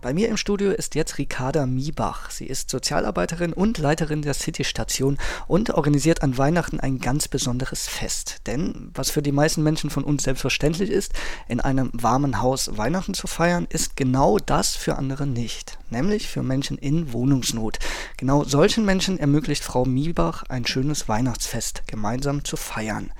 [0.00, 2.30] Bei mir im Studio ist jetzt Ricarda Miebach.
[2.30, 8.36] Sie ist Sozialarbeiterin und Leiterin der City-Station und organisiert an Weihnachten ein ganz besonderes Fest.
[8.46, 11.14] Denn was für die meisten Menschen von uns selbstverständlich ist,
[11.48, 15.78] in einem warmen Haus Weihnachten zu feiern, ist genau das für andere nicht.
[15.90, 17.80] Nämlich für Menschen in Wohnungsnot.
[18.16, 23.10] Genau solchen Menschen ermöglicht Frau Miebach ein schönes Weihnachtsfest gemeinsam zu feiern.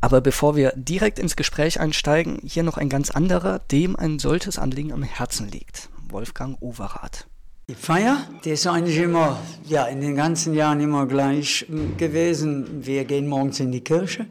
[0.00, 4.58] Aber bevor wir direkt ins Gespräch einsteigen, hier noch ein ganz anderer, dem ein solches
[4.58, 5.90] Anliegen am Herzen liegt.
[6.08, 7.27] Wolfgang Overath.
[7.70, 11.66] Die Feier, die ist eigentlich immer, ja, in den ganzen Jahren immer gleich
[11.98, 12.86] gewesen.
[12.86, 14.24] Wir gehen morgens in die Kirche.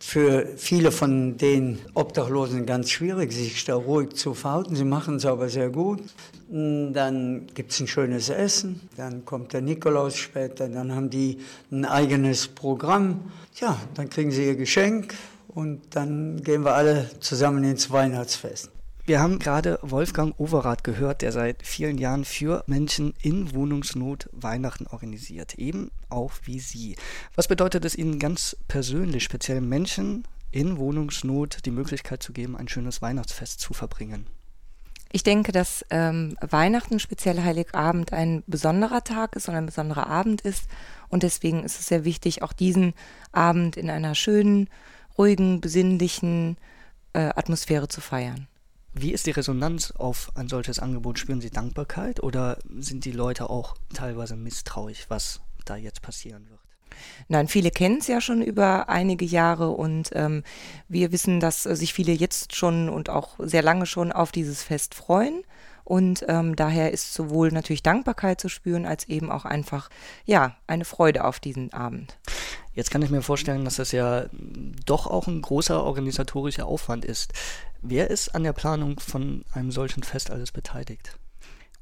[0.00, 4.74] Für viele von den Obdachlosen ganz schwierig, sich da ruhig zu verhalten.
[4.74, 6.02] Sie machen es aber sehr gut.
[6.48, 11.38] Dann gibt es ein schönes Essen, dann kommt der Nikolaus später, dann haben die
[11.70, 13.20] ein eigenes Programm.
[13.60, 15.14] Ja, dann kriegen sie ihr Geschenk
[15.46, 18.68] und dann gehen wir alle zusammen ins Weihnachtsfest.
[19.10, 24.86] Wir haben gerade Wolfgang Overath gehört, der seit vielen Jahren für Menschen in Wohnungsnot Weihnachten
[24.86, 26.94] organisiert, eben auch wie Sie.
[27.34, 30.22] Was bedeutet es Ihnen ganz persönlich, speziell Menschen
[30.52, 34.28] in Wohnungsnot die Möglichkeit zu geben, ein schönes Weihnachtsfest zu verbringen?
[35.10, 40.42] Ich denke, dass ähm, Weihnachten, speziell Heiligabend, ein besonderer Tag ist und ein besonderer Abend
[40.42, 40.66] ist.
[41.08, 42.94] Und deswegen ist es sehr wichtig, auch diesen
[43.32, 44.70] Abend in einer schönen,
[45.18, 46.58] ruhigen, besinnlichen
[47.12, 48.46] äh, Atmosphäre zu feiern.
[48.92, 51.18] Wie ist die Resonanz auf ein solches Angebot?
[51.18, 56.60] Spüren Sie Dankbarkeit oder sind die Leute auch teilweise misstrauisch, was da jetzt passieren wird?
[57.28, 60.42] Nein, viele kennen es ja schon über einige Jahre und ähm,
[60.88, 64.94] wir wissen, dass sich viele jetzt schon und auch sehr lange schon auf dieses Fest
[64.94, 65.44] freuen.
[65.90, 69.90] Und ähm, daher ist sowohl natürlich Dankbarkeit zu spüren, als eben auch einfach,
[70.24, 72.16] ja, eine Freude auf diesen Abend.
[72.74, 74.26] Jetzt kann ich mir vorstellen, dass das ja
[74.86, 77.32] doch auch ein großer organisatorischer Aufwand ist.
[77.82, 81.18] Wer ist an der Planung von einem solchen Fest alles beteiligt?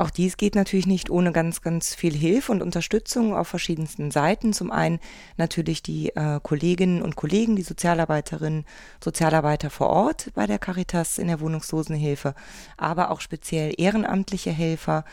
[0.01, 4.53] Auch dies geht natürlich nicht ohne ganz, ganz viel Hilfe und Unterstützung auf verschiedensten Seiten.
[4.53, 5.01] Zum einen
[5.37, 8.65] natürlich die äh, Kolleginnen und Kollegen, die Sozialarbeiterinnen,
[9.03, 12.37] Sozialarbeiter vor Ort bei der Caritas in der Wohnungslosenhilfe,
[12.77, 15.05] aber auch speziell ehrenamtliche Helfer,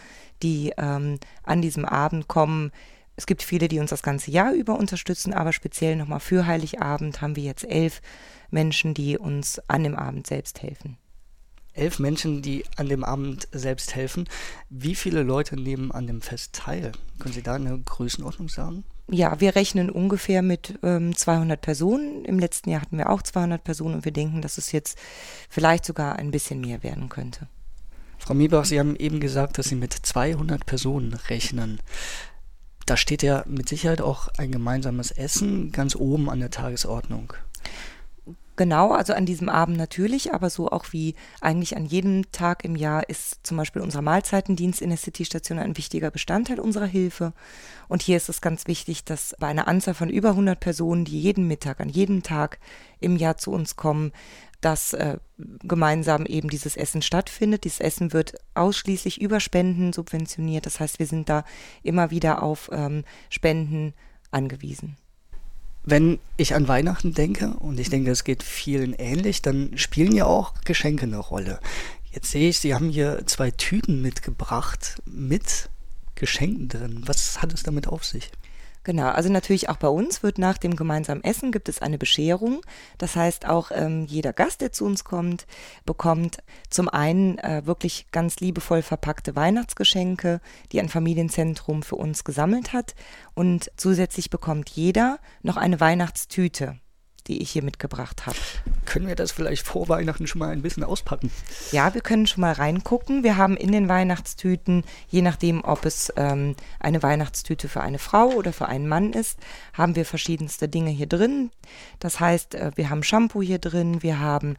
[0.44, 2.72] die ähm, an diesem Abend kommen.
[3.16, 7.22] Es gibt viele, die uns das ganze Jahr über unterstützen, aber speziell nochmal für Heiligabend
[7.22, 8.01] haben wir jetzt elf
[8.51, 11.00] Menschen, die uns an dem Abend selbst helfen
[11.75, 14.28] elf Menschen, die an dem Abend selbst helfen.
[14.69, 16.91] Wie viele Leute nehmen an dem Fest teil?
[17.19, 18.84] Können Sie da eine Größenordnung sagen?
[19.09, 22.25] Ja, wir rechnen ungefähr mit ähm, 200 Personen.
[22.25, 24.97] Im letzten Jahr hatten wir auch 200 Personen und wir denken, dass es jetzt
[25.50, 27.47] vielleicht sogar ein bisschen mehr werden könnte.
[28.18, 31.80] Frau Miebach, Sie haben eben gesagt, dass Sie mit 200 Personen rechnen.
[32.88, 37.34] Da steht ja mit Sicherheit auch ein gemeinsames Essen ganz oben an der Tagesordnung.
[38.58, 42.78] Genau, also an diesem Abend natürlich, aber so auch wie eigentlich an jedem Tag im
[42.78, 47.34] Jahr ist zum Beispiel unser Mahlzeitendienst in der City-Station ein wichtiger Bestandteil unserer Hilfe.
[47.90, 51.20] Und hier ist es ganz wichtig, dass bei einer Anzahl von über 100 Personen, die
[51.20, 52.60] jeden Mittag, an jedem Tag
[53.02, 54.14] im Jahr zu uns kommen,
[54.62, 57.66] dass äh, gemeinsam eben dieses Essen stattfindet.
[57.66, 60.66] Dieses Essen wird ausschließlich über Spenden subventioniert.
[60.66, 61.44] Das heißt, wir sind da
[61.84, 63.94] immer wieder auf ähm, Spenden
[64.32, 64.96] angewiesen.
[65.85, 70.25] Wenn ich an Weihnachten denke, und ich denke, es geht vielen ähnlich, dann spielen ja
[70.25, 71.59] auch Geschenke eine Rolle.
[72.12, 75.69] Jetzt sehe ich, Sie haben hier zwei Tüten mitgebracht mit
[76.16, 77.03] Geschenken drin.
[77.06, 78.31] Was hat es damit auf sich?
[78.85, 82.62] Genau, also natürlich auch bei uns wird nach dem gemeinsamen Essen gibt es eine Bescherung.
[83.00, 85.47] Das heißt, auch ähm, jeder Gast, der zu uns kommt,
[85.88, 86.38] bekommt
[86.69, 90.40] zum einen äh, wirklich ganz liebevoll verpackte Weihnachtsgeschenke,
[90.72, 92.94] die ein Familienzentrum für uns gesammelt hat.
[93.34, 96.79] Und zusätzlich bekommt jeder noch eine Weihnachtstüte
[97.28, 98.38] die ich hier mitgebracht habe.
[98.86, 101.31] Können wir das vielleicht vor Weihnachten schon mal ein bisschen auspacken?
[101.72, 103.24] Ja, wir können schon mal reingucken.
[103.24, 108.28] Wir haben in den Weihnachtstüten, je nachdem, ob es ähm, eine Weihnachtstüte für eine Frau
[108.30, 109.40] oder für einen Mann ist,
[109.74, 111.51] haben wir verschiedenste Dinge hier drin.
[112.00, 114.57] Das heißt, äh, wir haben Shampoo hier drin, wir haben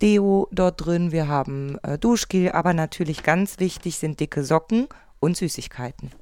[0.00, 4.88] Deo dort drin, wir haben äh, Duschgel, aber natürlich ganz wichtig sind dicke Socken
[5.20, 6.12] und Süßigkeiten.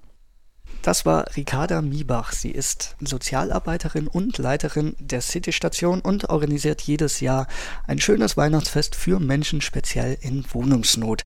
[0.82, 2.32] Das war Ricarda Miebach.
[2.32, 7.46] Sie ist Sozialarbeiterin und Leiterin der City-Station und organisiert jedes Jahr
[7.86, 11.24] ein schönes Weihnachtsfest für Menschen speziell in Wohnungsnot.